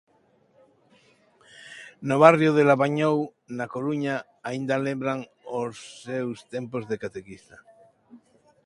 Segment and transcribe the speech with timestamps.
[2.07, 3.17] No barrio de Labañou,
[3.57, 4.15] na Coruña,
[4.49, 5.19] aínda lembran
[5.63, 5.73] os
[6.05, 7.57] seus tempos de catequista.